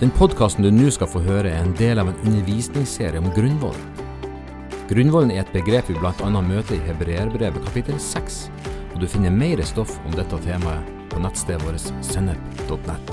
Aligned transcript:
Den 0.00 0.10
podkasten 0.10 0.64
du 0.64 0.72
nå 0.74 0.88
skal 0.90 1.06
få 1.06 1.20
høre, 1.22 1.52
er 1.52 1.62
en 1.62 1.74
del 1.78 2.00
av 2.02 2.08
en 2.10 2.16
undervisningsserie 2.26 3.20
om 3.22 3.28
grunnvollen. 3.36 4.00
Grunnvollen 4.90 5.30
er 5.30 5.44
et 5.44 5.52
begrep 5.54 5.86
vi 5.86 5.94
bl.a. 5.94 6.30
møter 6.42 6.74
i 6.74 6.82
Hebreerbrevet 6.88 7.62
kapittel 7.68 8.00
6, 8.02 8.38
og 8.90 8.96
du 9.00 9.06
finner 9.08 9.30
mer 9.30 9.62
stoff 9.62 9.94
om 10.02 10.16
dette 10.18 10.40
temaet 10.42 10.88
på 11.12 11.22
nettstedet 11.22 11.62
vårt 11.62 11.86
sennep.nett. 12.02 13.12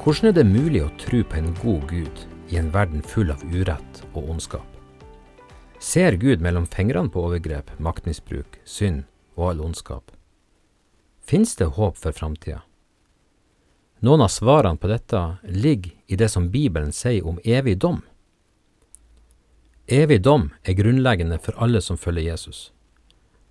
Hvordan 0.00 0.30
er 0.30 0.38
det 0.38 0.46
mulig 0.48 0.80
å 0.86 0.94
tro 1.04 1.20
på 1.20 1.36
en 1.36 1.52
god 1.60 1.84
Gud 1.92 2.24
i 2.48 2.56
en 2.56 2.72
verden 2.72 3.04
full 3.04 3.28
av 3.34 3.44
urett 3.52 4.00
og 4.14 4.32
ondskap? 4.32 4.80
Ser 5.76 6.16
Gud 6.16 6.40
mellom 6.40 6.64
fingrene 6.72 7.12
på 7.12 7.28
overgrep, 7.28 7.68
maktmisbruk, 7.76 8.62
synd 8.64 9.04
og 9.36 9.52
all 9.52 9.62
ondskap? 9.68 10.08
Fins 11.20 11.52
det 11.60 11.74
håp 11.76 12.00
for 12.00 12.16
framtida? 12.16 12.62
Noen 14.00 14.22
av 14.24 14.28
svarene 14.32 14.80
på 14.80 14.88
dette 14.88 15.36
ligger 15.44 15.92
i 16.06 16.16
det 16.16 16.28
som 16.32 16.48
Bibelen 16.50 16.92
sier 16.92 17.26
om 17.26 17.40
evig 17.44 17.76
dom. 17.78 18.00
Evig 19.86 20.22
dom 20.24 20.48
er 20.64 20.78
grunnleggende 20.78 21.36
for 21.42 21.56
alle 21.60 21.82
som 21.84 21.98
følger 22.00 22.30
Jesus. 22.30 22.70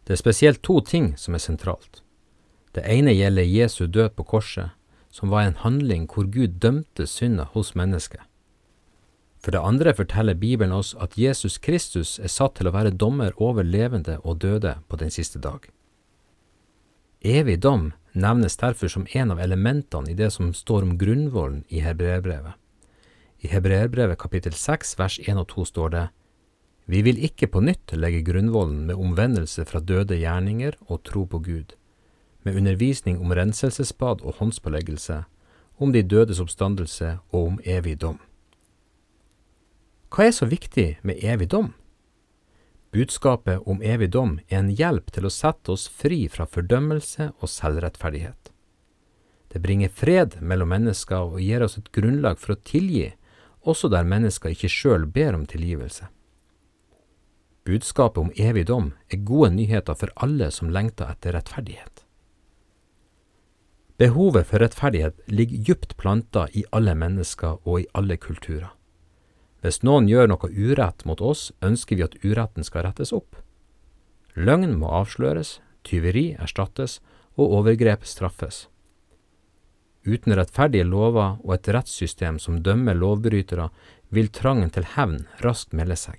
Det 0.07 0.15
er 0.15 0.21
spesielt 0.23 0.63
to 0.65 0.79
ting 0.81 1.11
som 1.17 1.35
er 1.37 1.43
sentralt. 1.43 2.01
Det 2.73 2.81
ene 2.81 3.13
gjelder 3.13 3.45
Jesu 3.45 3.85
død 3.85 4.15
på 4.17 4.23
korset, 4.23 4.71
som 5.11 5.29
var 5.29 5.45
en 5.45 5.59
handling 5.61 6.07
hvor 6.09 6.25
Gud 6.25 6.57
dømte 6.63 7.05
synda 7.05 7.45
hos 7.53 7.75
mennesket. 7.75 8.21
For 9.39 9.53
det 9.53 9.61
andre 9.61 9.93
forteller 9.93 10.33
Bibelen 10.33 10.73
oss 10.73 10.95
at 10.99 11.17
Jesus 11.17 11.57
Kristus 11.57 12.17
er 12.19 12.31
satt 12.33 12.57
til 12.57 12.67
å 12.67 12.73
være 12.73 12.91
dommer 12.91 13.37
over 13.37 13.63
levende 13.63 14.17
og 14.23 14.41
døde 14.41 14.79
på 14.89 14.97
den 14.97 15.13
siste 15.13 15.39
dag. 15.39 15.69
Evig 17.21 17.59
dom 17.61 17.91
nevnes 18.13 18.57
derfor 18.57 18.87
som 18.87 19.07
en 19.13 19.31
av 19.31 19.39
elementene 19.39 20.11
i 20.11 20.17
det 20.17 20.31
som 20.33 20.53
står 20.53 20.85
om 20.85 20.97
grunnvollen 20.97 21.63
i 21.67 21.81
hebreerbrevet. 21.83 22.53
I 23.39 23.47
hebreerbrevet 23.47 24.19
kapittel 24.19 24.53
6 24.53 24.97
vers 24.99 25.19
1 25.23 25.37
og 25.39 25.47
2 25.53 25.65
står 25.65 25.89
det 25.93 26.05
Vi 26.85 27.01
vil 27.05 27.23
ikke 27.23 27.47
på 27.47 27.61
nytt 27.61 27.93
legge 27.93 28.23
grunnvollen 28.25 28.85
med 28.87 28.95
omvendelse 28.95 29.65
fra 29.65 29.79
døde 29.79 30.17
gjerninger 30.17 30.75
og 30.87 31.03
tro 31.03 31.25
på 31.25 31.39
Gud, 31.39 31.75
med 32.43 32.55
undervisning 32.55 33.19
om 33.21 33.31
renselsesbad 33.31 34.21
og 34.21 34.39
håndspåleggelse, 34.39 35.23
om 35.77 35.93
de 35.93 36.03
dødes 36.03 36.39
oppstandelse 36.39 37.17
og 37.31 37.45
om 37.47 37.59
evig 37.63 38.01
dom. 38.01 38.19
Hva 40.09 40.25
er 40.25 40.33
så 40.33 40.49
viktig 40.49 40.97
med 41.03 41.21
evig 41.21 41.51
dom? 41.51 41.73
Budskapet 42.91 43.61
om 43.69 43.83
evig 43.85 44.09
dom 44.15 44.39
er 44.47 44.63
en 44.63 44.71
hjelp 44.73 45.11
til 45.13 45.27
å 45.27 45.33
sette 45.33 45.75
oss 45.75 45.85
fri 45.93 46.23
fra 46.31 46.47
fordømmelse 46.49 47.27
og 47.37 47.51
selvrettferdighet. 47.53 48.49
Det 49.53 49.61
bringer 49.61 49.93
fred 49.93 50.39
mellom 50.41 50.71
mennesker 50.73 51.35
og 51.35 51.41
gir 51.41 51.61
oss 51.65 51.77
et 51.77 51.91
grunnlag 51.93 52.41
for 52.41 52.55
å 52.55 52.61
tilgi, 52.65 53.11
også 53.61 53.91
der 53.93 54.09
mennesker 54.09 54.55
ikke 54.55 54.71
sjøl 54.73 55.05
ber 55.05 55.37
om 55.37 55.45
tilgivelse. 55.49 56.09
Budskapet 57.69 58.23
om 58.23 58.33
evig 58.33 58.65
dom 58.71 58.93
er 59.13 59.21
gode 59.21 59.51
nyheter 59.53 59.93
for 59.93 60.13
alle 60.17 60.49
som 60.49 60.73
lengter 60.73 61.11
etter 61.13 61.37
rettferdighet. 61.37 62.05
Behovet 64.01 64.47
for 64.49 64.63
rettferdighet 64.63 65.21
ligger 65.29 65.61
dypt 65.69 65.97
planta 65.99 66.47
i 66.57 66.65
alle 66.73 66.95
mennesker 66.97 67.59
og 67.67 67.83
i 67.83 67.89
alle 67.93 68.17
kulturer. 68.17 68.71
Hvis 69.59 69.81
noen 69.83 70.07
gjør 70.07 70.29
noe 70.31 70.49
urett 70.55 71.03
mot 71.05 71.19
oss, 71.21 71.49
ønsker 71.61 71.99
vi 71.99 72.05
at 72.05 72.17
uretten 72.23 72.63
skal 72.63 72.85
rettes 72.87 73.11
opp. 73.15 73.35
Løgn 74.39 74.77
må 74.79 74.91
avsløres, 75.01 75.57
tyveri 75.83 76.31
erstattes 76.39 76.99
og 77.35 77.57
overgrep 77.59 78.05
straffes. 78.07 78.67
Uten 80.07 80.33
rettferdige 80.37 80.87
lover 80.87 81.37
og 81.43 81.53
et 81.57 81.67
rettssystem 81.75 82.39
som 82.39 82.61
dømmer 82.63 82.95
lovbrytere, 82.95 83.67
vil 84.09 84.31
trangen 84.33 84.71
til 84.73 84.87
hevn 84.95 85.25
raskt 85.43 85.75
melde 85.75 85.97
seg. 85.99 86.17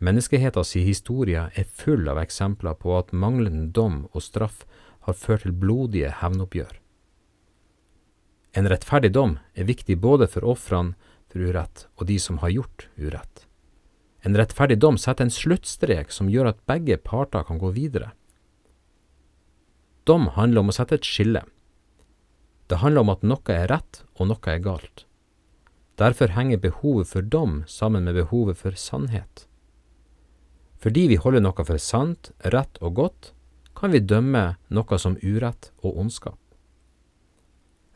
Menneskehetens 0.00 0.74
historie 0.80 1.46
er 1.54 1.72
full 1.76 2.08
av 2.08 2.18
eksempler 2.20 2.74
på 2.80 2.96
at 2.98 3.14
manglende 3.14 3.68
dom 3.76 4.06
og 4.10 4.24
straff 4.24 4.64
har 5.06 5.16
ført 5.16 5.44
til 5.46 5.56
blodige 5.56 6.10
hevnoppgjør. 6.20 6.79
En 8.52 8.68
rettferdig 8.68 9.12
dom 9.14 9.36
er 9.54 9.68
viktig 9.68 9.98
både 10.02 10.26
for 10.30 10.46
ofrene 10.48 10.96
for 11.30 11.42
urett 11.42 11.86
og 11.96 12.08
de 12.10 12.18
som 12.18 12.40
har 12.42 12.50
gjort 12.50 12.88
urett. 12.98 13.46
En 14.26 14.36
rettferdig 14.36 14.80
dom 14.82 14.98
setter 14.98 15.24
en 15.24 15.32
sluttstrek 15.32 16.10
som 16.12 16.28
gjør 16.28 16.50
at 16.50 16.64
begge 16.68 16.98
parter 16.98 17.46
kan 17.46 17.60
gå 17.60 17.70
videre. 17.76 18.10
Dom 20.04 20.28
handler 20.34 20.64
om 20.64 20.72
å 20.72 20.74
sette 20.76 20.98
et 20.98 21.06
skille. 21.06 21.44
Det 22.66 22.80
handler 22.82 23.06
om 23.06 23.14
at 23.14 23.22
noe 23.26 23.54
er 23.54 23.70
rett 23.70 24.02
og 24.18 24.28
noe 24.32 24.50
er 24.52 24.60
galt. 24.64 25.06
Derfor 26.00 26.32
henger 26.34 26.60
behovet 26.60 27.10
for 27.10 27.22
dom 27.22 27.62
sammen 27.68 28.06
med 28.08 28.16
behovet 28.16 28.58
for 28.58 28.76
sannhet. 28.76 29.46
Fordi 30.80 31.06
vi 31.10 31.20
holder 31.20 31.44
noe 31.44 31.64
for 31.64 31.78
sant, 31.78 32.32
rett 32.40 32.80
og 32.80 32.96
godt, 32.96 33.32
kan 33.76 33.92
vi 33.92 34.00
dømme 34.00 34.56
noe 34.72 34.98
som 34.98 35.18
urett 35.20 35.70
og 35.84 35.98
ondskap. 36.00 36.38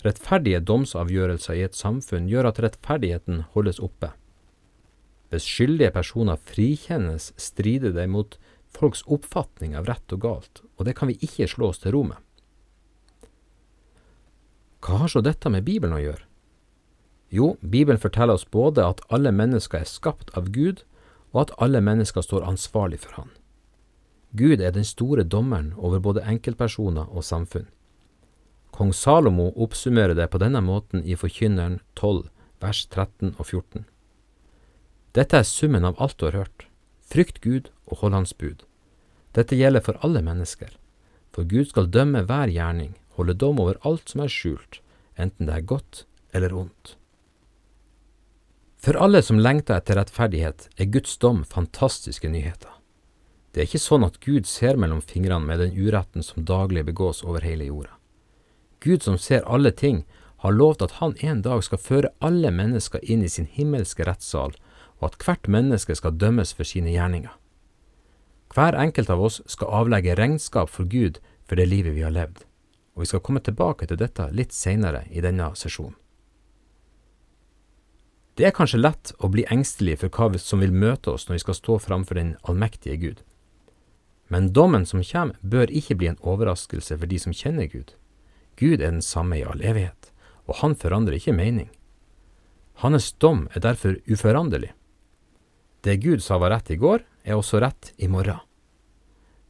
Rettferdige 0.04 0.60
domsavgjørelser 0.60 1.56
i 1.56 1.64
et 1.64 1.76
samfunn 1.78 2.28
gjør 2.28 2.50
at 2.50 2.60
rettferdigheten 2.60 3.46
holdes 3.54 3.80
oppe. 3.80 4.10
Hvis 5.32 5.46
skyldige 5.48 5.94
personer 5.94 6.40
frikjennes, 6.50 7.32
strider 7.40 7.94
det 7.96 8.04
mot 8.12 8.36
folks 8.74 9.02
oppfatning 9.08 9.72
av 9.78 9.88
rett 9.88 10.12
og 10.12 10.20
galt, 10.20 10.62
og 10.76 10.86
det 10.86 10.96
kan 10.98 11.08
vi 11.08 11.16
ikke 11.24 11.48
slå 11.48 11.72
oss 11.72 11.80
til 11.82 11.96
ro 11.96 12.02
med. 12.10 12.20
Hva 14.84 15.00
har 15.00 15.08
så 15.08 15.22
dette 15.24 15.48
med 15.48 15.64
Bibelen 15.64 15.96
å 15.96 16.02
gjøre? 16.02 16.26
Jo, 17.32 17.54
Bibelen 17.62 17.98
forteller 17.98 18.36
oss 18.36 18.44
både 18.44 18.84
at 18.84 19.00
alle 19.08 19.32
mennesker 19.32 19.80
er 19.80 19.88
skapt 19.88 20.30
av 20.38 20.52
Gud, 20.52 20.84
og 21.32 21.46
at 21.46 21.54
alle 21.64 21.80
mennesker 21.82 22.22
står 22.22 22.44
ansvarlig 22.46 23.00
for 23.02 23.16
Han. 23.16 23.32
Gud 24.36 24.60
er 24.60 24.74
den 24.74 24.84
store 24.86 25.24
dommeren 25.24 25.72
over 25.78 26.02
både 26.02 26.22
enkeltpersoner 26.28 27.08
og 27.10 27.24
samfunn. 27.24 27.66
Kong 28.74 28.92
Salomo 28.92 29.52
oppsummerer 29.54 30.16
det 30.18 30.26
på 30.32 30.38
denne 30.42 30.58
måten 30.58 31.04
i 31.06 31.14
Forkynneren 31.14 31.76
12, 31.94 32.24
vers 32.58 32.80
13 32.90 33.36
og 33.38 33.44
14. 33.46 33.84
Dette 35.14 35.38
er 35.38 35.46
summen 35.46 35.86
av 35.86 36.00
alt 36.02 36.16
du 36.18 36.24
har 36.26 36.34
hørt. 36.40 36.66
Frykt 37.06 37.38
Gud 37.44 37.70
og 37.86 38.02
hold 38.02 38.18
Hans 38.18 38.34
bud. 38.34 38.66
Dette 39.38 39.54
gjelder 39.54 39.84
for 39.86 40.00
alle 40.02 40.24
mennesker. 40.26 40.74
For 41.30 41.46
Gud 41.46 41.70
skal 41.70 41.86
dømme 41.86 42.24
hver 42.26 42.50
gjerning, 42.50 42.96
holde 43.14 43.38
dom 43.38 43.62
over 43.62 43.78
alt 43.86 44.10
som 44.10 44.26
er 44.26 44.34
skjult, 44.34 44.82
enten 45.14 45.46
det 45.46 45.54
er 45.54 45.70
godt 45.70 46.02
eller 46.34 46.58
ondt. 46.66 46.96
For 48.82 48.98
alle 48.98 49.22
som 49.22 49.38
lengter 49.38 49.78
etter 49.78 50.02
rettferdighet, 50.02 50.66
er 50.74 50.90
Guds 50.90 51.14
dom 51.22 51.44
fantastiske 51.46 52.26
nyheter. 52.26 52.74
Det 53.54 53.62
er 53.62 53.70
ikke 53.70 53.86
sånn 53.86 54.02
at 54.02 54.18
Gud 54.18 54.50
ser 54.50 54.74
mellom 54.74 54.98
fingrene 54.98 55.46
med 55.46 55.62
den 55.62 55.78
uretten 55.78 56.26
som 56.26 56.42
daglig 56.42 56.82
begås 56.90 57.22
over 57.22 57.46
hele 57.46 57.70
jorda. 57.70 57.94
Gud 58.84 59.02
som 59.02 59.16
ser 59.18 59.46
alle 59.48 59.72
ting, 59.72 60.04
har 60.44 60.52
lovt 60.52 60.82
at 60.84 60.98
han 61.00 61.14
en 61.24 61.40
dag 61.42 61.62
skal 61.64 61.80
føre 61.80 62.12
alle 62.20 62.50
mennesker 62.52 63.00
inn 63.00 63.22
i 63.24 63.30
sin 63.32 63.48
himmelske 63.48 64.04
rettssal, 64.04 64.52
og 65.00 65.06
at 65.08 65.16
hvert 65.24 65.48
menneske 65.48 65.96
skal 65.96 66.18
dømmes 66.20 66.52
for 66.52 66.68
sine 66.68 66.92
gjerninger. 66.92 67.32
Hver 68.54 68.76
enkelt 68.78 69.08
av 69.10 69.24
oss 69.24 69.40
skal 69.50 69.72
avlegge 69.80 70.14
regnskap 70.20 70.68
for 70.70 70.84
Gud 70.84 71.16
for 71.48 71.56
det 71.56 71.66
livet 71.70 71.96
vi 71.96 72.04
har 72.04 72.12
levd, 72.12 72.44
og 72.94 73.02
vi 73.02 73.08
skal 73.10 73.24
komme 73.24 73.40
tilbake 73.40 73.88
til 73.88 73.98
dette 73.98 74.28
litt 74.36 74.52
seinere 74.52 75.06
i 75.10 75.24
denne 75.24 75.48
sesjonen. 75.56 75.96
Det 78.36 78.48
er 78.48 78.54
kanskje 78.54 78.82
lett 78.82 79.12
å 79.22 79.30
bli 79.30 79.46
engstelig 79.48 80.00
for 80.00 80.10
hva 80.10 80.38
som 80.42 80.60
vil 80.60 80.74
møte 80.74 81.12
oss 81.12 81.28
når 81.28 81.38
vi 81.38 81.42
skal 81.46 81.56
stå 81.56 81.80
framfor 81.88 82.18
den 82.18 82.36
allmektige 82.42 83.00
Gud. 83.00 83.20
Men 84.28 84.52
dommen 84.52 84.84
som 84.86 85.02
kommer, 85.06 85.38
bør 85.40 85.70
ikke 85.70 85.94
bli 85.94 86.08
en 86.10 86.20
overraskelse 86.20 86.98
for 86.98 87.06
de 87.06 87.18
som 87.22 87.32
kjenner 87.32 87.70
Gud. 87.70 87.94
Gud 88.60 88.80
er 88.80 88.90
den 88.90 89.02
samme 89.02 89.38
i 89.38 89.44
all 89.46 89.62
evighet, 89.62 90.10
og 90.46 90.60
han 90.62 90.76
forandrer 90.78 91.18
ikke 91.18 91.34
mening. 91.36 91.70
Hans 92.82 93.12
dom 93.12 93.46
er 93.54 93.62
derfor 93.64 93.96
uforanderlig. 94.10 94.72
Det 95.84 96.00
Gud 96.02 96.22
sa 96.24 96.38
var 96.40 96.54
rett 96.54 96.70
i 96.72 96.80
går, 96.80 97.04
er 97.24 97.38
også 97.38 97.60
rett 97.62 97.92
i 97.96 98.08
morgen. 98.08 98.40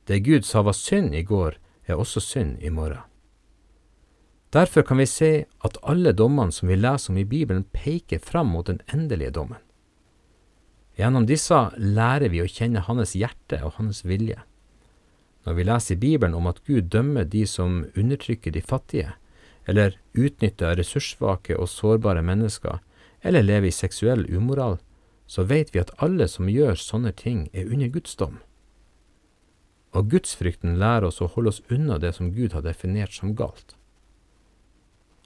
Det 0.05 0.21
Gud 0.27 0.45
sa 0.45 0.62
var 0.62 0.77
synd 0.77 1.15
i 1.15 1.23
går, 1.25 1.56
er 1.87 2.01
også 2.01 2.21
synd 2.21 2.62
i 2.62 2.71
morgen. 2.71 3.03
Derfor 4.55 4.85
kan 4.87 5.01
vi 5.01 5.06
se 5.11 5.47
at 5.67 5.79
alle 5.83 6.12
dommene 6.15 6.55
som 6.55 6.69
vi 6.71 6.77
leser 6.79 7.11
om 7.11 7.19
i 7.19 7.27
Bibelen, 7.27 7.65
peker 7.75 8.21
fram 8.23 8.53
mot 8.55 8.67
den 8.69 8.81
endelige 8.93 9.33
dommen. 9.35 9.59
Gjennom 10.95 11.27
disse 11.27 11.56
lærer 11.75 12.31
vi 12.31 12.43
å 12.45 12.51
kjenne 12.51 12.85
hans 12.87 13.17
hjerte 13.19 13.59
og 13.67 13.75
hans 13.81 14.05
vilje. 14.06 14.39
Når 15.44 15.58
vi 15.58 15.67
leser 15.69 15.94
i 15.94 16.00
Bibelen 16.00 16.35
om 16.35 16.46
at 16.49 16.62
Gud 16.64 16.88
dømmer 16.93 17.25
de 17.29 17.44
som 17.46 17.85
undertrykker 17.96 18.55
de 18.55 18.62
fattige, 18.64 19.12
eller 19.69 19.99
utnytter 20.17 20.76
ressurssvake 20.79 21.56
og 21.56 21.69
sårbare 21.69 22.23
mennesker, 22.25 22.81
eller 23.25 23.44
lever 23.44 23.69
i 23.69 23.75
seksuell 23.75 24.25
umoral, 24.37 24.79
så 25.26 25.44
vet 25.49 25.73
vi 25.75 25.81
at 25.81 25.93
alle 26.05 26.29
som 26.29 26.49
gjør 26.49 26.76
sånne 26.81 27.12
ting, 27.17 27.49
er 27.52 27.69
under 27.73 27.93
Guds 27.93 28.17
dom. 28.20 28.41
Og 29.94 30.11
gudsfrykten 30.11 30.76
lærer 30.81 31.08
oss 31.08 31.23
å 31.23 31.31
holde 31.32 31.55
oss 31.55 31.62
unna 31.73 32.00
det 32.02 32.14
som 32.17 32.32
Gud 32.35 32.52
har 32.52 32.64
definert 32.64 33.14
som 33.14 33.35
galt. 33.37 33.76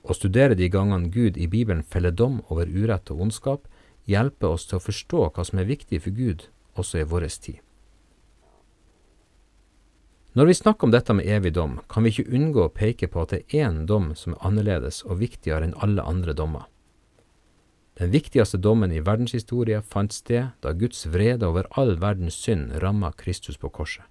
Å 0.03 0.15
studere 0.15 0.55
de 0.59 0.69
gangene 0.71 1.11
Gud 1.13 1.37
i 1.37 1.49
Bibelen 1.51 1.83
feller 1.83 2.15
dom 2.15 2.43
over 2.49 2.69
urett 2.69 3.11
og 3.11 3.25
ondskap, 3.27 3.67
hjelper 4.09 4.55
oss 4.55 4.69
til 4.69 4.79
å 4.79 4.85
forstå 4.85 5.25
hva 5.35 5.45
som 5.45 5.59
er 5.59 5.69
viktig 5.69 6.03
for 6.05 6.15
Gud, 6.15 6.47
også 6.79 7.03
i 7.03 7.09
vår 7.09 7.27
tid. 7.35 7.59
Når 10.39 10.47
vi 10.47 10.55
snakker 10.55 10.87
om 10.87 10.93
dette 10.95 11.15
med 11.19 11.27
evig 11.27 11.51
dom, 11.57 11.81
kan 11.91 12.05
vi 12.07 12.13
ikke 12.13 12.31
unngå 12.31 12.69
å 12.69 12.71
peke 12.71 13.09
på 13.11 13.25
at 13.25 13.33
det 13.33 13.39
er 13.49 13.65
én 13.67 13.79
dom 13.91 14.13
som 14.15 14.37
er 14.37 14.45
annerledes 14.47 15.01
og 15.03 15.19
viktigere 15.19 15.67
enn 15.67 15.75
alle 15.83 16.05
andre 16.07 16.31
dommer. 16.31 16.69
Den 17.99 18.13
viktigste 18.13 18.61
dommen 18.63 18.95
i 18.95 19.01
verdenshistoria 19.03 19.81
fant 19.83 20.15
sted 20.15 20.53
da 20.63 20.77
Guds 20.79 21.09
vrede 21.11 21.49
over 21.49 21.67
all 21.75 21.97
verdens 21.99 22.39
synd 22.39 22.77
ramma 22.85 23.11
Kristus 23.19 23.59
på 23.59 23.73
korset. 23.81 24.07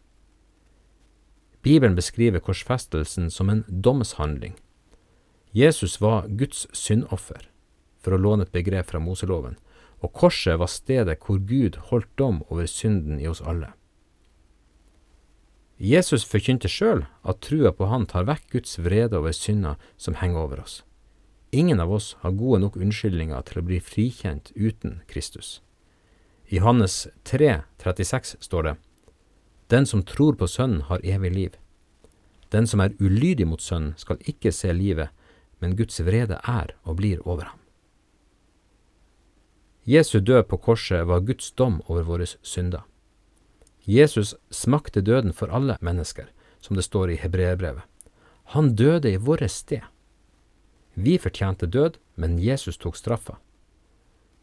Bibelen 1.63 1.95
beskriver 1.95 2.43
korsfestelsen 2.43 3.31
som 3.31 3.47
en 3.47 3.63
domshandling. 3.69 4.59
Jesus 5.55 6.01
var 6.03 6.27
Guds 6.27 6.67
syndoffer, 6.75 7.47
for 8.03 8.11
å 8.11 8.19
låne 8.19 8.43
et 8.43 8.51
begrep 8.51 8.91
fra 8.91 8.99
Moseloven, 8.99 9.55
og 10.03 10.11
korset 10.11 10.59
var 10.59 10.75
stedet 10.75 11.21
hvor 11.23 11.39
Gud 11.39 11.79
holdt 11.87 12.11
dom 12.19 12.43
over 12.49 12.67
synden 12.67 13.15
i 13.23 13.31
oss 13.31 13.39
alle. 13.39 13.76
Jesus 15.77 16.25
forkynte 16.25 16.69
sjøl 16.69 17.03
at 17.21 17.41
trua 17.45 17.69
på 17.71 17.85
Han 17.85 18.07
tar 18.09 18.25
vekk 18.25 18.49
Guds 18.55 18.79
vrede 18.81 19.19
over 19.19 19.31
synda 19.35 19.75
som 19.97 20.17
henger 20.17 20.47
over 20.47 20.63
oss. 20.63 20.81
Ingen 21.51 21.79
av 21.79 21.91
oss 21.93 22.15
har 22.21 22.33
gode 22.33 22.59
nok 22.65 22.79
unnskyldninger 22.81 23.45
til 23.45 23.61
å 23.61 23.65
bli 23.67 23.77
frikjent 23.79 24.51
uten 24.55 25.01
Kristus. 25.07 25.61
I 26.49 26.57
Johannes 26.57 27.07
3, 27.23 27.61
36 27.77 28.35
står 28.39 28.63
det, 28.63 28.75
Den 29.67 29.85
som 29.85 30.03
tror 30.03 30.33
på 30.33 30.47
Sønnen 30.47 30.81
har 30.89 31.03
evig 31.03 31.31
liv. 31.31 31.53
Den 32.49 32.67
som 32.67 32.79
er 32.79 32.95
ulydig 32.99 33.47
mot 33.47 33.61
Sønnen 33.61 33.93
skal 33.97 34.17
ikke 34.25 34.51
se 34.51 34.73
livet, 34.73 35.09
men 35.59 35.75
Guds 35.75 35.99
vrede 35.99 36.39
er 36.43 36.73
og 36.83 36.97
blir 36.97 37.21
over 37.27 37.51
ham. 37.51 37.59
Jesu 39.87 40.19
død 40.19 40.47
på 40.47 40.57
korset 40.57 41.05
var 41.07 41.23
Guds 41.23 41.51
dom 41.51 41.81
over 41.87 42.03
våre 42.03 42.25
synder. 42.41 42.83
Jesus 43.87 44.35
smakte 44.51 45.01
døden 45.01 45.31
for 45.33 45.47
alle 45.47 45.77
mennesker, 45.79 46.27
som 46.59 46.75
det 46.75 46.83
står 46.83 47.13
i 47.13 47.19
hebreerbrevet. 47.21 47.85
Han 48.51 48.75
døde 48.75 49.13
i 49.13 49.19
våre 49.19 49.47
sted. 49.47 49.85
Vi 50.93 51.17
fortjente 51.17 51.69
død, 51.71 51.95
men 52.15 52.35
Jesus 52.39 52.77
tok 52.77 52.97
straffa. 52.99 53.37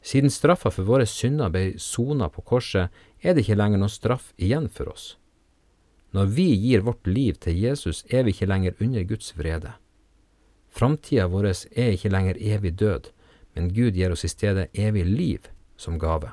Siden 0.01 0.31
straffa 0.31 0.71
for 0.73 0.89
våre 0.89 1.05
synder 1.09 1.53
ble 1.53 1.79
sona 1.81 2.31
på 2.33 2.45
korset, 2.45 2.89
er 3.21 3.35
det 3.35 3.45
ikke 3.45 3.57
lenger 3.61 3.81
noen 3.81 3.93
straff 3.93 4.33
igjen 4.37 4.71
for 4.73 4.89
oss. 4.93 5.17
Når 6.17 6.31
vi 6.37 6.47
gir 6.55 6.85
vårt 6.87 7.07
liv 7.07 7.37
til 7.41 7.59
Jesus, 7.59 8.05
er 8.09 8.25
vi 8.25 8.33
ikke 8.33 8.49
lenger 8.49 8.77
under 8.81 9.05
Guds 9.05 9.33
vrede. 9.37 9.75
Framtida 10.73 11.27
vår 11.29 11.51
er 11.53 11.93
ikke 11.93 12.13
lenger 12.13 12.41
evig 12.41 12.75
død, 12.81 13.11
men 13.55 13.73
Gud 13.75 13.93
gir 13.93 14.13
oss 14.13 14.25
i 14.25 14.33
stedet 14.33 14.71
evig 14.73 15.05
liv 15.05 15.49
som 15.77 15.99
gave. 15.99 16.33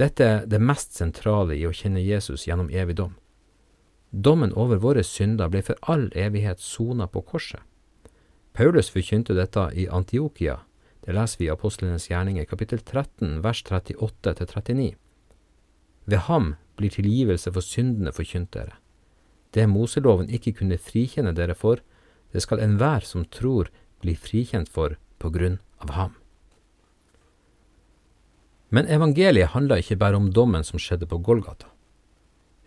Dette 0.00 0.24
er 0.24 0.46
det 0.48 0.62
mest 0.64 0.94
sentrale 0.96 1.58
i 1.58 1.66
å 1.68 1.74
kjenne 1.76 2.00
Jesus 2.00 2.46
gjennom 2.46 2.70
evig 2.72 2.96
dom. 2.96 3.18
Dommen 4.10 4.54
over 4.56 4.80
våre 4.80 5.02
synder 5.04 5.50
ble 5.52 5.60
for 5.66 5.76
all 5.92 6.08
evighet 6.16 6.62
sona 6.64 7.06
på 7.06 7.20
korset. 7.20 7.60
Paulus 8.56 8.88
forkynte 8.90 9.36
dette 9.36 9.68
i 9.76 9.86
Antiokia, 9.86 10.56
det 11.04 11.14
leser 11.16 11.40
vi 11.40 11.46
i 11.48 11.52
Apostlenes 11.52 12.08
gjerninger 12.10 12.48
kapittel 12.48 12.80
13 12.80 13.40
vers 13.44 13.62
38 13.68 14.34
39. 14.40 14.94
Ved 16.10 16.24
ham 16.26 16.54
blir 16.80 16.92
tilgivelse 16.96 17.52
for 17.52 17.64
syndene 17.64 18.12
forkynt 18.12 18.52
dere. 18.56 18.78
Det 19.52 19.68
Moseloven 19.68 20.32
ikke 20.32 20.54
kunne 20.60 20.80
frikjenne 20.80 21.34
dere 21.36 21.54
for, 21.54 21.80
det 22.32 22.42
skal 22.44 22.62
enhver 22.62 23.04
som 23.06 23.24
tror 23.28 23.70
bli 24.00 24.16
frikjent 24.16 24.70
for 24.72 24.96
på 25.20 25.32
grunn 25.34 25.60
av 25.84 25.94
ham. 25.96 26.19
Men 28.70 28.86
evangeliet 28.86 29.50
handler 29.54 29.82
ikke 29.82 29.98
bare 29.98 30.18
om 30.18 30.30
dommen 30.32 30.64
som 30.64 30.78
skjedde 30.78 31.08
på 31.10 31.18
Golgata. 31.18 31.66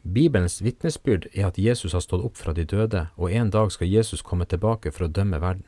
Bibelens 0.04 0.60
vitnesbyrd 0.62 1.30
er 1.32 1.48
at 1.48 1.58
Jesus 1.58 1.94
har 1.96 2.04
stått 2.04 2.26
opp 2.28 2.36
fra 2.36 2.52
de 2.52 2.66
døde, 2.68 3.06
og 3.16 3.32
en 3.32 3.54
dag 3.54 3.72
skal 3.72 3.88
Jesus 3.88 4.22
komme 4.22 4.44
tilbake 4.46 4.92
for 4.92 5.08
å 5.08 5.14
dømme 5.16 5.40
verden. 5.40 5.64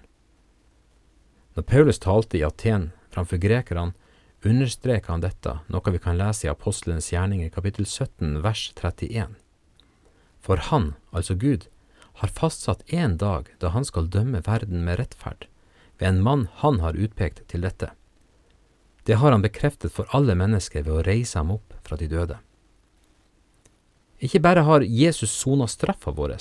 Når 1.55 1.63
Paulus 1.71 2.01
talte 2.03 2.35
i 2.35 2.43
Aten 2.43 2.89
framfor 3.15 3.39
grekerne, 3.39 3.93
understreker 4.45 5.13
han 5.13 5.23
dette, 5.23 5.55
noe 5.71 5.95
vi 5.95 6.03
kan 6.03 6.19
lese 6.19 6.49
i 6.49 6.51
Apostlenes 6.51 7.07
gjerninger 7.13 7.49
kapittel 7.49 7.87
17 7.87 8.41
vers 8.43 8.67
31. 8.75 9.37
For 10.43 10.59
han, 10.67 10.93
altså 11.15 11.39
Gud, 11.39 11.69
har 12.19 12.35
fastsatt 12.35 12.83
en 12.91 13.15
dag 13.17 13.47
da 13.63 13.71
han 13.71 13.87
skal 13.87 14.11
dømme 14.11 14.43
verden 14.43 14.83
med 14.83 14.99
rettferd, 14.99 15.47
ved 15.95 16.11
en 16.11 16.21
mann 16.27 16.49
han 16.59 16.83
har 16.83 16.99
utpekt 16.99 17.45
til 17.47 17.63
dette. 17.63 17.95
Det 19.05 19.19
har 19.21 19.31
han 19.31 19.41
bekreftet 19.45 19.93
for 19.93 20.09
alle 20.17 20.33
mennesker 20.37 20.83
ved 20.83 20.93
å 20.93 21.05
reise 21.05 21.37
ham 21.37 21.53
opp 21.53 21.75
fra 21.85 21.97
de 21.99 22.09
døde. 22.09 22.39
Ikke 24.17 24.41
bare 24.41 24.63
har 24.65 24.81
Jesus 24.81 25.31
sona 25.31 25.67
straffa 25.69 26.13
vår, 26.15 26.33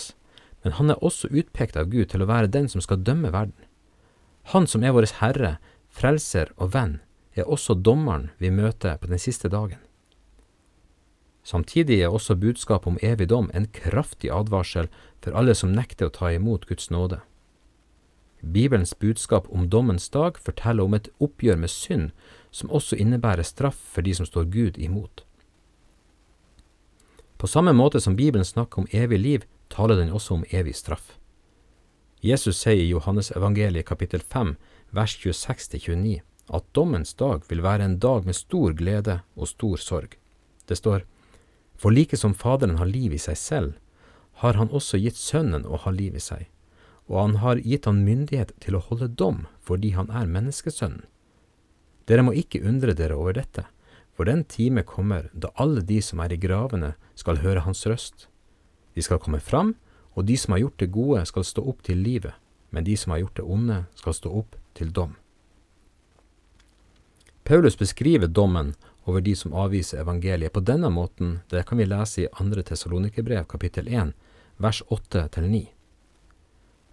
men 0.64 0.76
han 0.78 0.90
er 0.90 1.02
også 1.04 1.28
utpekt 1.28 1.76
av 1.76 1.90
Gud 1.92 2.08
til 2.12 2.24
å 2.24 2.28
være 2.30 2.48
den 2.48 2.70
som 2.72 2.80
skal 2.80 3.02
dømme 3.04 3.32
verden. 3.34 3.58
Han 4.54 4.68
som 4.68 4.84
er 4.84 4.94
vår 4.96 5.10
Herre, 5.20 5.58
Frelser 5.92 6.54
og 6.56 6.72
Venn, 6.72 7.00
er 7.34 7.50
også 7.50 7.74
dommeren 7.74 8.30
vi 8.38 8.50
møter 8.50 8.96
på 8.96 9.10
den 9.10 9.20
siste 9.20 9.50
dagen. 9.52 9.80
Samtidig 11.44 12.00
er 12.00 12.14
også 12.14 12.38
budskapet 12.40 12.88
om 12.88 12.98
evig 13.04 13.28
dom 13.28 13.50
en 13.52 13.66
kraftig 13.68 14.30
advarsel 14.32 14.88
for 15.20 15.36
alle 15.36 15.52
som 15.54 15.74
nekter 15.76 16.08
å 16.08 16.14
ta 16.14 16.32
imot 16.32 16.64
Guds 16.70 16.88
nåde. 16.90 17.20
Bibelens 18.40 18.94
budskap 18.96 19.48
om 19.52 19.68
dommens 19.68 20.08
dag 20.08 20.38
forteller 20.40 20.84
om 20.84 20.96
et 20.96 21.10
oppgjør 21.20 21.60
med 21.60 21.72
synd, 21.72 22.10
som 22.54 22.70
også 22.70 22.96
innebærer 23.02 23.42
straff 23.42 23.78
for 23.94 24.06
de 24.06 24.14
som 24.14 24.26
står 24.28 24.46
Gud 24.54 24.78
imot. 24.78 25.24
På 27.36 27.50
samme 27.50 27.74
måte 27.74 28.00
som 28.00 28.16
Bibelen 28.16 28.46
snakker 28.46 28.82
om 28.84 28.88
evig 28.92 29.18
liv, 29.18 29.42
taler 29.68 29.98
den 29.98 30.12
også 30.14 30.38
om 30.38 30.46
evig 30.50 30.76
straff. 30.78 31.16
Jesus 32.22 32.62
sier 32.62 32.80
i 32.80 32.92
Johannesevangeliet 32.92 33.86
kapittel 33.88 34.22
5 34.22 34.54
vers 34.94 35.16
26-29 35.18 36.22
at 36.54 36.70
dommens 36.72 37.12
dag 37.18 37.42
vil 37.50 37.64
være 37.64 37.84
en 37.84 37.98
dag 37.98 38.24
med 38.24 38.38
stor 38.38 38.72
glede 38.72 39.18
og 39.34 39.50
stor 39.50 39.76
sorg. 39.76 40.16
Det 40.68 40.78
står, 40.78 41.02
For 41.76 41.90
like 41.90 42.16
som 42.16 42.34
Faderen 42.34 42.78
har 42.78 42.86
liv 42.86 43.12
i 43.12 43.18
seg 43.18 43.36
selv, 43.36 43.72
har 44.40 44.54
han 44.54 44.70
også 44.70 44.98
gitt 45.02 45.18
Sønnen 45.18 45.66
å 45.66 45.76
ha 45.76 45.90
liv 45.90 46.14
i 46.14 46.22
seg 46.22 46.46
og 47.08 47.18
han 47.20 47.36
har 47.42 47.60
gitt 47.60 47.84
han 47.88 48.04
myndighet 48.04 48.54
til 48.64 48.78
å 48.78 48.84
holde 48.88 49.10
dom 49.12 49.44
fordi 49.64 49.92
han 49.96 50.10
er 50.10 50.30
menneskesønnen. 50.30 51.04
Dere 52.08 52.24
må 52.26 52.34
ikke 52.36 52.62
undre 52.66 52.94
dere 52.96 53.16
over 53.16 53.36
dette, 53.36 53.64
for 54.14 54.28
den 54.28 54.44
time 54.44 54.84
kommer 54.86 55.30
da 55.32 55.50
alle 55.60 55.82
de 55.82 56.00
som 56.02 56.20
er 56.22 56.32
i 56.32 56.38
gravene 56.40 56.94
skal 57.18 57.40
høre 57.42 57.64
hans 57.64 57.86
røst. 57.88 58.28
De 58.94 59.02
skal 59.02 59.18
komme 59.18 59.40
fram, 59.40 59.74
og 60.14 60.28
de 60.28 60.36
som 60.38 60.54
har 60.54 60.62
gjort 60.62 60.78
det 60.78 60.92
gode 60.94 61.24
skal 61.26 61.46
stå 61.46 61.64
opp 61.72 61.82
til 61.82 61.98
livet, 61.98 62.34
men 62.70 62.86
de 62.86 62.96
som 62.96 63.14
har 63.14 63.24
gjort 63.24 63.40
det 63.40 63.46
onde 63.56 63.80
skal 63.98 64.14
stå 64.14 64.30
opp 64.42 64.58
til 64.78 64.92
dom. 64.94 65.16
Paulus 67.44 67.76
beskriver 67.76 68.26
dommen 68.26 68.74
over 69.04 69.20
de 69.20 69.34
som 69.36 69.52
avviser 69.52 70.00
evangeliet 70.00 70.52
på 70.52 70.62
denne 70.64 70.88
måten, 70.90 71.40
det 71.50 71.66
kan 71.68 71.78
vi 71.78 71.84
lese 71.84 72.24
i 72.24 72.28
2. 72.32 72.62
Tessalonikerbrev 72.70 73.44
kapittel 73.50 73.88
1, 73.88 74.14
vers 74.56 74.80
8 74.88 75.26
til 75.34 75.50
9. 75.50 75.62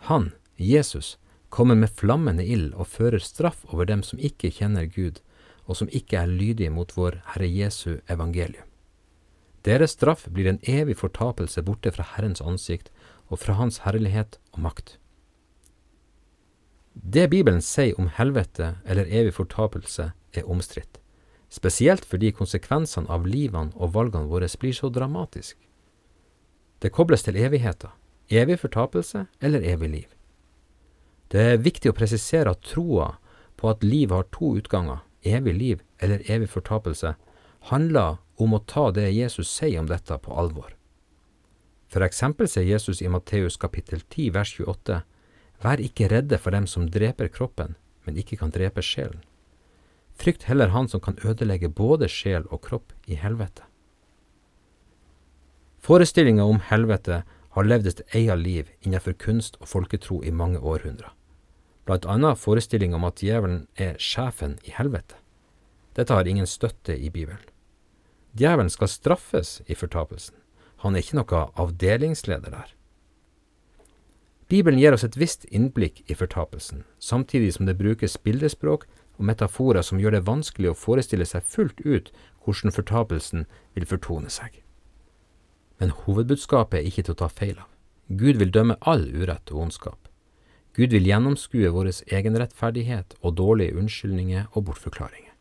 Han, 0.09 0.31
Jesus, 0.57 1.17
kommer 1.51 1.75
med 1.75 1.91
flammende 1.99 2.45
ild 2.47 2.71
og 2.79 2.87
fører 2.87 3.19
straff 3.19 3.65
over 3.69 3.85
dem 3.89 4.01
som 4.07 4.19
ikke 4.19 4.53
kjenner 4.55 4.87
Gud, 4.87 5.19
og 5.67 5.77
som 5.77 5.91
ikke 5.91 6.23
er 6.23 6.31
lydige 6.31 6.71
mot 6.71 6.95
vår 6.95 7.19
Herre 7.33 7.49
Jesu 7.51 7.99
evangelium. 8.09 8.67
Deres 9.67 9.93
straff 9.93 10.25
blir 10.33 10.49
en 10.49 10.61
evig 10.65 10.97
fortapelse 10.97 11.61
borte 11.61 11.91
fra 11.93 12.07
Herrens 12.15 12.41
ansikt 12.41 12.89
og 13.29 13.43
fra 13.43 13.59
Hans 13.59 13.83
herlighet 13.85 14.39
og 14.55 14.63
makt. 14.65 14.95
Det 16.93 17.27
Bibelen 17.29 17.61
sier 17.61 17.99
om 17.99 18.09
helvete 18.17 18.73
eller 18.85 19.07
evig 19.07 19.35
fortapelse, 19.37 20.11
er 20.33 20.47
omstridt, 20.47 20.99
spesielt 21.51 22.05
fordi 22.07 22.31
konsekvensene 22.31 23.11
av 23.11 23.27
livene 23.27 23.75
og 23.75 23.93
valgene 23.95 24.31
våre 24.31 24.47
blir 24.59 24.73
så 24.75 24.89
dramatisk. 24.89 25.57
Det 26.79 26.91
kobles 26.91 27.23
til 27.23 27.35
evigheter, 27.35 27.91
evig 28.29 28.59
fortapelse 28.59 29.27
eller 29.41 29.61
evig 29.61 29.89
liv. 29.89 30.20
Det 31.31 31.43
er 31.53 31.61
viktig 31.63 31.93
å 31.93 31.95
presisere 31.95 32.51
at 32.51 32.65
troa 32.67 33.13
på 33.55 33.69
at 33.71 33.85
livet 33.85 34.17
har 34.17 34.27
to 34.35 34.55
utganger, 34.59 34.99
evig 35.23 35.53
liv 35.55 35.83
eller 36.03 36.25
evig 36.27 36.49
fortapelse, 36.51 37.13
handler 37.71 38.17
om 38.41 38.55
å 38.57 38.63
ta 38.67 38.89
det 38.91 39.11
Jesus 39.13 39.47
sier 39.47 39.79
om 39.79 39.87
dette, 39.87 40.17
på 40.17 40.33
alvor. 40.35 40.73
For 41.87 42.03
eksempel 42.03 42.49
sier 42.49 42.67
Jesus 42.67 43.01
i 43.01 43.11
Matteus 43.11 43.55
kapittel 43.61 44.01
10 44.09 44.33
vers 44.35 44.55
28, 44.57 45.01
Vær 45.61 45.83
ikke 45.83 46.09
redde 46.09 46.39
for 46.41 46.55
dem 46.55 46.65
som 46.67 46.89
dreper 46.89 47.29
kroppen, 47.29 47.75
men 48.03 48.17
ikke 48.17 48.39
kan 48.41 48.51
drepe 48.51 48.81
sjelen. 48.81 49.21
Frykt 50.17 50.47
heller 50.49 50.73
han 50.73 50.89
som 50.89 50.99
kan 50.99 51.19
ødelegge 51.23 51.69
både 51.69 52.09
sjel 52.09 52.47
og 52.49 52.63
kropp 52.65 52.95
i 53.05 53.15
helvete. 53.15 53.63
Forestillinga 55.81 56.43
om 56.43 56.59
helvete 56.65 57.21
har 57.55 57.67
levd 57.67 57.87
et 57.87 58.01
eget 58.17 58.41
liv 58.41 58.69
innenfor 58.81 59.15
kunst 59.21 59.57
og 59.61 59.69
folketro 59.69 60.21
i 60.25 60.33
mange 60.33 60.59
århundrer. 60.59 61.13
Blant 61.85 62.05
annet 62.05 62.39
forestilling 62.39 62.93
om 62.95 63.05
at 63.07 63.21
djevelen 63.23 63.65
er 63.75 63.97
sjefen 63.99 64.57
i 64.67 64.73
helvete. 64.75 65.17
Dette 65.97 66.13
har 66.13 66.27
ingen 66.27 66.47
støtte 66.47 66.95
i 66.95 67.09
Bibelen. 67.09 67.41
Djevelen 68.37 68.69
skal 68.71 68.87
straffes 68.87 69.59
i 69.67 69.75
fortapelsen. 69.75 70.35
Han 70.81 70.95
er 70.95 71.03
ikke 71.03 71.19
noe 71.19 71.41
avdelingsleder 71.59 72.53
der. 72.53 72.69
Bibelen 74.51 74.79
gir 74.79 74.95
oss 74.95 75.05
et 75.07 75.15
visst 75.19 75.45
innblikk 75.47 76.01
i 76.11 76.15
fortapelsen, 76.15 76.83
samtidig 76.99 77.53
som 77.55 77.67
det 77.67 77.77
brukes 77.79 78.17
bildespråk 78.19 78.87
og 79.17 79.27
metaforer 79.29 79.85
som 79.85 79.99
gjør 79.99 80.17
det 80.17 80.27
vanskelig 80.27 80.71
å 80.71 80.77
forestille 80.77 81.27
seg 81.27 81.45
fullt 81.47 81.79
ut 81.85 82.11
hvordan 82.43 82.75
fortapelsen 82.75 83.45
vil 83.77 83.87
fortone 83.87 84.31
seg. 84.33 84.57
Men 85.79 85.93
hovedbudskapet 86.03 86.81
er 86.81 86.89
ikke 86.89 87.05
til 87.07 87.15
å 87.15 87.21
ta 87.23 87.29
feil 87.31 87.57
av. 87.61 87.69
Gud 88.11 88.41
vil 88.41 88.51
dømme 88.51 88.75
all 88.81 89.05
urett 89.15 89.53
og 89.53 89.67
ondskap. 89.67 90.10
Gud 90.77 90.93
vil 90.95 91.07
gjennomskue 91.09 91.69
vår 91.75 91.89
egenrettferdighet 92.07 93.17
og 93.19 93.35
dårlige 93.35 93.75
unnskyldninger 93.75 94.47
og 94.53 94.69
bortforklaringer. 94.69 95.33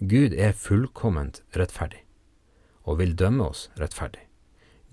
Gud 0.00 0.32
er 0.32 0.56
fullkomment 0.56 1.42
rettferdig, 1.58 2.04
og 2.88 3.00
vil 3.02 3.16
dømme 3.18 3.50
oss 3.50 3.66
rettferdig. 3.76 4.24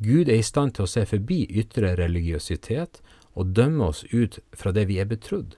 Gud 0.04 0.28
er 0.28 0.42
i 0.42 0.44
stand 0.44 0.76
til 0.76 0.84
å 0.84 0.92
se 0.92 1.06
forbi 1.08 1.46
ytre 1.48 1.94
religiøsitet 1.96 3.00
og 3.36 3.54
dømme 3.56 3.92
oss 3.94 4.04
ut 4.12 4.42
fra 4.52 4.74
det 4.76 4.90
vi 4.90 5.00
er 5.00 5.08
betrodd. 5.08 5.56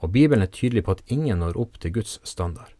Og 0.00 0.14
Bibelen 0.14 0.46
er 0.46 0.52
tydelig 0.52 0.86
på 0.86 0.96
at 0.96 1.04
ingen 1.12 1.42
når 1.44 1.58
opp 1.60 1.76
til 1.82 1.92
Guds 1.98 2.16
standard. 2.24 2.72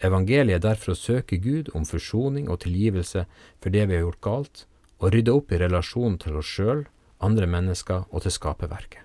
Evangeliet 0.00 0.56
er 0.56 0.64
derfor 0.64 0.94
å 0.94 0.98
søke 0.98 1.36
Gud 1.36 1.68
om 1.76 1.84
forsoning 1.86 2.48
og 2.48 2.62
tilgivelse 2.64 3.26
for 3.60 3.70
det 3.74 3.84
vi 3.90 3.98
har 3.98 4.06
gjort 4.06 4.24
galt, 4.24 4.64
og 4.98 5.12
rydde 5.12 5.36
opp 5.36 5.52
i 5.52 5.60
relasjonen 5.60 6.16
til 6.22 6.38
oss 6.40 6.48
sjøl, 6.48 6.86
andre 7.22 7.46
mennesker 7.46 8.06
og 8.10 8.24
til 8.24 8.34
skaperverket. 8.34 9.00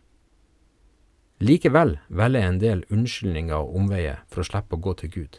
Likevel 1.37 1.99
velger 2.09 2.47
en 2.47 2.57
del 2.61 2.79
unnskyldninger 2.89 3.57
og 3.57 3.75
omveier 3.77 4.23
for 4.25 4.41
å 4.41 4.47
slippe 4.47 4.77
å 4.77 4.81
gå 4.81 4.95
til 5.01 5.11
Gud. 5.13 5.37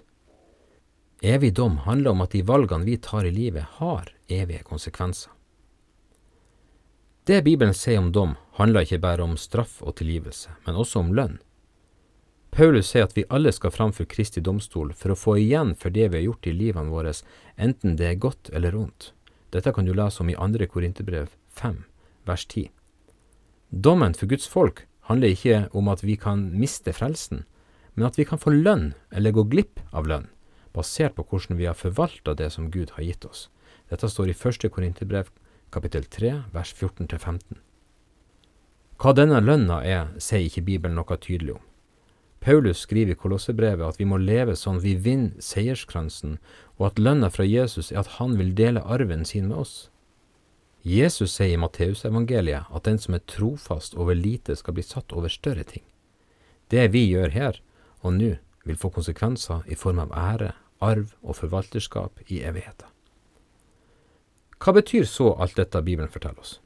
Evig 1.26 1.50
dom 1.58 1.80
handler 1.82 2.14
om 2.14 2.22
at 2.22 2.36
de 2.36 2.44
valgene 2.46 2.86
vi 2.86 2.94
tar 3.02 3.26
i 3.26 3.34
livet, 3.34 3.66
har 3.80 4.12
evige 4.30 4.62
konsekvenser. 4.62 5.32
Det 7.26 7.42
Bibelen 7.44 7.74
sier 7.74 7.98
om 7.98 8.12
dom, 8.14 8.36
handler 8.56 8.86
ikke 8.86 9.02
bare 9.02 9.26
om 9.26 9.34
straff 9.36 9.82
og 9.82 9.98
tilgivelse, 9.98 10.54
men 10.64 10.78
også 10.78 11.02
om 11.02 11.10
lønn. 11.12 11.40
Paulus 12.54 12.88
sier 12.88 13.04
at 13.04 13.16
vi 13.18 13.26
alle 13.28 13.50
skal 13.52 13.74
framfor 13.74 14.06
Kristi 14.08 14.40
domstol 14.40 14.94
for 14.96 15.12
å 15.12 15.18
få 15.18 15.34
igjen 15.42 15.74
for 15.76 15.92
det 15.92 16.06
vi 16.08 16.20
har 16.20 16.28
gjort 16.30 16.48
i 16.48 16.54
livene 16.56 16.94
våre, 16.94 17.12
enten 17.58 17.98
det 17.98 18.06
er 18.08 18.22
godt 18.22 18.48
eller 18.54 18.78
ondt. 18.78 19.12
Dette 19.52 19.74
kan 19.74 19.84
du 19.84 19.92
lese 19.92 20.22
om 20.22 20.30
i 20.30 20.38
andre 20.38 20.70
Korinterbrev 20.70 21.34
5, 21.58 21.82
vers 22.28 22.46
10. 22.46 22.68
Dommen 23.70 24.14
for 24.14 24.30
Guds 24.30 24.48
folk 24.48 24.86
handler 25.08 25.34
ikke 25.34 25.60
om 25.76 25.88
at 25.88 26.04
vi 26.04 26.16
kan 26.20 26.48
miste 26.52 26.92
frelsen, 26.92 27.44
men 27.94 28.06
at 28.06 28.18
vi 28.18 28.26
kan 28.28 28.40
få 28.40 28.52
lønn 28.54 28.92
eller 29.10 29.34
gå 29.34 29.46
glipp 29.50 29.80
av 29.90 30.06
lønn, 30.08 30.28
basert 30.76 31.16
på 31.16 31.24
hvordan 31.24 31.58
vi 31.58 31.66
har 31.66 31.76
forvalta 31.76 32.36
det 32.36 32.52
som 32.54 32.70
Gud 32.70 32.94
har 32.96 33.04
gitt 33.04 33.24
oss. 33.28 33.48
Dette 33.88 34.08
står 34.08 34.30
i 34.30 34.36
første 34.36 34.68
Korinterbrev 34.68 35.32
kapittel 35.72 36.04
3 36.04 36.34
vers 36.52 36.74
14-15. 36.76 37.58
Hva 38.98 39.14
denne 39.14 39.40
lønna 39.40 39.82
er, 39.86 40.08
sier 40.18 40.48
ikke 40.48 40.66
Bibelen 40.66 40.98
noe 40.98 41.16
tydelig 41.22 41.54
om. 41.54 41.64
Paulus 42.40 42.84
skriver 42.84 43.14
i 43.14 43.18
Kolossebrevet 43.18 43.84
at 43.86 43.98
vi 43.98 44.06
må 44.06 44.18
leve 44.22 44.54
sånn 44.58 44.80
vi 44.82 44.94
vinner 44.94 45.42
seierskransen, 45.42 46.38
og 46.78 46.92
at 46.92 47.00
lønna 47.02 47.30
fra 47.34 47.46
Jesus 47.46 47.90
er 47.92 48.02
at 48.02 48.18
han 48.18 48.36
vil 48.38 48.54
dele 48.58 48.82
arven 48.82 49.24
sin 49.26 49.48
med 49.50 49.64
oss. 49.64 49.74
Jesus 50.82 51.34
sier 51.34 51.56
i 51.56 51.60
Matteusevangeliet 51.60 52.70
at 52.70 52.84
den 52.86 53.00
som 53.02 53.16
er 53.16 53.24
trofast 53.26 53.96
over 53.98 54.14
lite, 54.14 54.54
skal 54.56 54.76
bli 54.76 54.84
satt 54.86 55.12
over 55.12 55.28
større 55.32 55.64
ting. 55.66 55.82
Det 56.70 56.90
vi 56.92 57.06
gjør 57.08 57.34
her 57.34 57.58
og 58.00 58.14
nå, 58.14 58.36
vil 58.68 58.76
få 58.76 58.90
konsekvenser 58.92 59.64
i 59.66 59.76
form 59.78 59.98
av 60.02 60.12
ære, 60.12 60.52
arv 60.84 61.14
og 61.22 61.38
forvalterskap 61.38 62.20
i 62.28 62.42
evigheten. 62.44 62.86
Hva 64.58 64.74
betyr 64.74 65.06
så 65.06 65.32
alt 65.38 65.56
dette 65.56 65.80
Bibelen 65.82 66.10
forteller 66.12 66.42
oss? 66.42 66.58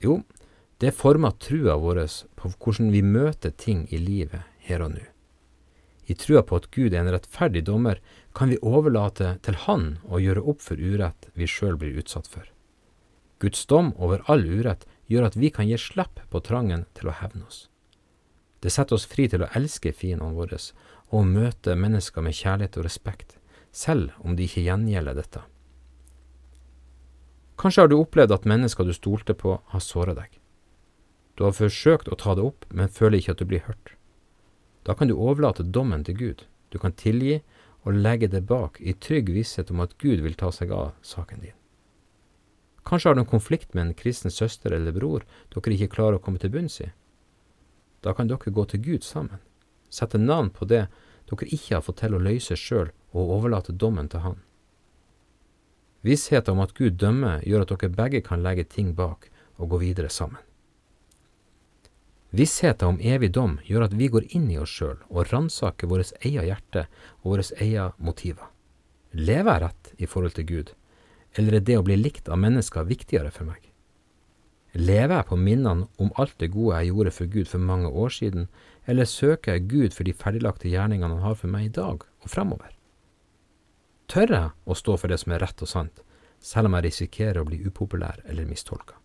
Jo, 0.00 0.20
det 0.78 0.94
former 0.94 1.34
trua 1.40 1.76
vår 1.80 2.04
på 2.36 2.52
hvordan 2.52 2.92
vi 2.92 3.02
møter 3.02 3.50
ting 3.50 3.86
i 3.90 3.98
livet 3.98 4.44
her 4.68 4.84
og 4.84 4.94
nå. 4.96 5.04
I 6.06 6.14
trua 6.20 6.42
på 6.44 6.58
at 6.60 6.68
Gud 6.70 6.92
er 6.92 7.00
en 7.00 7.12
rettferdig 7.14 7.64
dommer, 7.64 8.00
kan 8.36 8.50
vi 8.52 8.60
overlate 8.60 9.38
til 9.42 9.56
Han 9.64 9.96
å 10.04 10.20
gjøre 10.20 10.44
opp 10.44 10.60
for 10.60 10.76
urett 10.76 11.30
vi 11.32 11.48
sjøl 11.48 11.78
blir 11.80 11.96
utsatt 12.02 12.28
for. 12.28 12.44
Guds 13.38 13.66
dom 13.66 13.92
over 13.96 14.22
all 14.30 14.44
urett 14.46 14.86
gjør 15.10 15.28
at 15.28 15.36
vi 15.36 15.50
kan 15.50 15.68
gi 15.68 15.78
slipp 15.80 16.20
på 16.30 16.42
trangen 16.44 16.86
til 16.94 17.10
å 17.10 17.16
hevne 17.18 17.44
oss. 17.48 17.66
Det 18.64 18.72
setter 18.72 18.96
oss 18.96 19.08
fri 19.08 19.26
til 19.28 19.44
å 19.44 19.50
elske 19.58 19.92
fiendene 19.92 20.36
våre 20.36 20.58
og 21.14 21.26
møte 21.28 21.74
mennesker 21.76 22.24
med 22.24 22.36
kjærlighet 22.36 22.78
og 22.80 22.86
respekt, 22.86 23.36
selv 23.70 24.14
om 24.24 24.36
de 24.36 24.46
ikke 24.46 24.64
gjengjelder 24.64 25.18
dette. 25.18 25.42
Kanskje 27.60 27.84
har 27.84 27.90
du 27.90 27.98
opplevd 27.98 28.32
at 28.34 28.48
mennesker 28.48 28.86
du 28.86 28.94
stolte 28.96 29.34
på, 29.38 29.58
har 29.70 29.82
såra 29.84 30.14
deg. 30.16 30.30
Du 31.36 31.44
har 31.44 31.54
forsøkt 31.54 32.08
å 32.08 32.18
ta 32.18 32.34
det 32.34 32.46
opp, 32.46 32.66
men 32.70 32.90
føler 32.90 33.18
ikke 33.18 33.34
at 33.34 33.42
du 33.42 33.46
blir 33.50 33.66
hørt. 33.66 33.94
Da 34.86 34.94
kan 34.94 35.10
du 35.10 35.16
overlate 35.16 35.66
dommen 35.66 36.04
til 36.06 36.18
Gud. 36.18 36.46
Du 36.70 36.78
kan 36.78 36.94
tilgi 36.96 37.42
og 37.84 37.98
legge 38.00 38.30
det 38.32 38.46
bak 38.48 38.80
i 38.80 38.94
trygg 38.94 39.30
visshet 39.34 39.70
om 39.70 39.84
at 39.84 39.96
Gud 40.02 40.24
vil 40.24 40.36
ta 40.38 40.50
seg 40.54 40.72
av 40.74 40.94
saken 41.02 41.44
din. 41.44 41.56
Kanskje 42.84 43.08
har 43.08 43.16
du 43.16 43.22
en 43.24 43.32
konflikt 43.32 43.74
med 43.74 43.86
en 43.86 43.96
kristen 43.96 44.30
søster 44.30 44.72
eller 44.76 44.92
bror 44.92 45.24
dere 45.54 45.74
ikke 45.74 45.94
klarer 45.96 46.18
å 46.18 46.22
komme 46.24 46.38
til 46.38 46.52
bunns 46.52 46.80
i. 46.84 46.90
Da 48.04 48.12
kan 48.12 48.28
dere 48.28 48.52
gå 48.52 48.64
til 48.68 48.82
Gud 48.84 49.04
sammen, 49.04 49.40
sette 49.88 50.20
navn 50.20 50.50
på 50.52 50.68
det 50.68 50.86
dere 51.30 51.48
ikke 51.48 51.78
har 51.78 51.84
fått 51.84 52.02
til 52.02 52.16
å 52.16 52.22
løse 52.22 52.56
sjøl, 52.58 52.90
og 53.14 53.30
overlate 53.38 53.72
dommen 53.72 54.08
til 54.10 54.24
Han. 54.24 54.40
Vissheten 56.04 56.52
om 56.52 56.64
at 56.64 56.74
Gud 56.76 56.98
dømmer, 57.00 57.40
gjør 57.46 57.64
at 57.64 57.70
dere 57.72 57.94
begge 57.94 58.20
kan 58.26 58.42
legge 58.44 58.66
ting 58.68 58.92
bak 58.94 59.30
og 59.56 59.70
gå 59.72 59.80
videre 59.80 60.10
sammen. 60.10 60.42
Vissheten 62.34 62.96
om 62.96 62.98
evig 62.98 63.30
dom 63.32 63.60
gjør 63.64 63.86
at 63.86 63.94
vi 63.94 64.08
går 64.10 64.26
inn 64.34 64.48
i 64.50 64.58
oss 64.58 64.72
sjøl 64.74 64.98
og 65.06 65.30
ransaker 65.30 65.88
vårt 65.88 66.10
eget 66.20 66.48
hjerte 66.48 66.88
og 67.22 67.36
våre 67.36 67.46
egne 67.62 67.92
motiver. 68.02 68.50
Lever 69.14 69.52
jeg 69.52 69.62
rett 69.62 69.92
i 70.02 70.08
forhold 70.10 70.34
til 70.34 70.48
Gud, 70.48 70.72
eller 71.38 71.58
er 71.58 71.64
det 71.66 71.78
å 71.78 71.84
bli 71.86 71.96
likt 71.98 72.28
av 72.28 72.40
mennesker 72.42 72.86
viktigere 72.88 73.32
for 73.34 73.48
meg? 73.48 73.70
Lever 74.74 75.14
jeg 75.20 75.28
på 75.28 75.38
minnene 75.38 75.86
om 76.02 76.10
alt 76.18 76.34
det 76.42 76.50
gode 76.54 76.80
jeg 76.80 76.90
gjorde 76.90 77.12
for 77.14 77.30
Gud 77.30 77.50
for 77.50 77.62
mange 77.62 77.90
år 77.90 78.10
siden, 78.10 78.48
eller 78.90 79.06
søker 79.06 79.54
jeg 79.54 79.68
Gud 79.70 79.94
for 79.94 80.06
de 80.06 80.16
ferdiglagte 80.18 80.70
gjerningene 80.70 81.14
han 81.14 81.22
har 81.22 81.38
for 81.38 81.50
meg 81.50 81.68
i 81.68 81.74
dag 81.76 82.02
og 82.02 82.30
fremover? 82.30 82.72
Tør 84.10 84.34
jeg 84.34 84.50
å 84.66 84.76
stå 84.76 84.96
for 84.98 85.12
det 85.12 85.20
som 85.22 85.32
er 85.32 85.44
rett 85.46 85.62
og 85.62 85.70
sant, 85.70 86.02
selv 86.42 86.68
om 86.68 86.76
jeg 86.76 86.88
risikerer 86.88 87.40
å 87.40 87.46
bli 87.48 87.62
upopulær 87.64 88.20
eller 88.26 88.50
mistolka? 88.50 88.98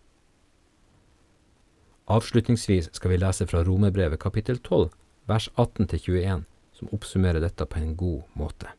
Avslutningsvis 2.09 2.89
skal 2.97 3.13
vi 3.13 3.21
lese 3.21 3.45
fra 3.45 3.61
Romerbrevet 3.63 4.19
kapittel 4.19 4.57
12, 4.57 4.89
vers 5.29 5.51
18-21, 5.55 6.47
som 6.73 6.89
oppsummerer 6.95 7.43
dette 7.43 7.67
på 7.69 7.77
en 7.77 7.93
god 7.95 8.23
måte. 8.39 8.71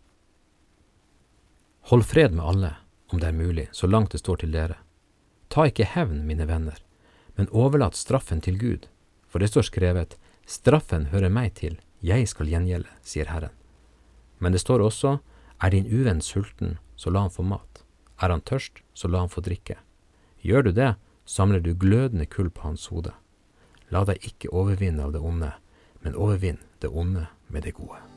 Hold 1.92 2.04
fred 2.10 2.34
med 2.34 2.44
alle, 2.44 2.72
om 3.12 3.20
det 3.20 3.28
er 3.28 3.36
mulig, 3.36 3.68
så 3.72 3.86
langt 3.86 4.12
det 4.12 4.22
står 4.22 4.42
til 4.42 4.54
dere. 4.54 4.78
Ta 5.50 5.66
ikke 5.66 5.88
hevn, 5.94 6.24
mine 6.26 6.46
venner, 6.46 6.78
men 7.36 7.50
overlat 7.50 7.98
straffen 7.98 8.40
til 8.40 8.58
Gud, 8.58 8.86
for 9.28 9.42
det 9.42 9.50
står 9.50 9.66
skrevet, 9.70 10.16
straffen 10.46 11.08
hører 11.10 11.32
meg 11.32 11.54
til, 11.58 11.78
jeg 12.00 12.28
skal 12.30 12.48
gjengjelde, 12.48 12.90
sier 13.02 13.30
Herren. 13.30 13.54
Men 14.38 14.52
det 14.52 14.62
står 14.62 14.80
også, 14.80 15.18
er 15.60 15.74
din 15.74 15.88
uvenn 15.90 16.22
sulten, 16.24 16.78
så 16.96 17.12
la 17.12 17.26
han 17.26 17.34
få 17.34 17.44
mat. 17.44 17.82
Er 18.20 18.32
han 18.32 18.44
tørst, 18.44 18.82
så 18.94 19.08
la 19.08 19.20
han 19.24 19.32
få 19.32 19.44
drikke. 19.44 19.76
Gjør 20.40 20.68
du 20.68 20.72
det, 20.76 20.94
samler 21.24 21.60
du 21.60 21.74
glødende 21.74 22.26
kull 22.26 22.50
på 22.50 22.64
hans 22.68 22.86
hode. 22.92 23.12
La 23.92 24.04
deg 24.08 24.22
ikke 24.24 24.52
overvinne 24.52 25.04
av 25.04 25.12
det 25.16 25.24
onde, 25.24 25.52
men 26.00 26.16
overvinn 26.16 26.62
det 26.80 26.88
onde 26.88 27.28
med 27.48 27.68
det 27.68 27.76
gode. 27.76 28.09